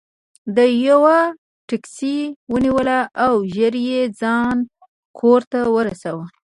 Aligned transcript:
ده 0.55 0.65
یوه 0.87 1.19
ټکسي 1.67 2.17
ونیوله 2.51 2.99
او 3.25 3.33
ژر 3.53 3.73
یې 3.89 4.01
ځان 4.19 4.55
کور 5.19 5.41
ته 5.51 5.59
ورساوه. 5.75 6.25